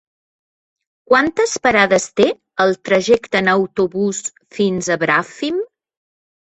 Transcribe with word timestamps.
Quantes 1.11 1.53
parades 1.67 2.09
té 2.21 2.27
el 2.67 2.75
trajecte 2.91 3.43
en 3.45 3.55
autobús 3.57 4.27
fins 4.61 4.95
a 4.99 5.03
Bràfim? 5.09 5.65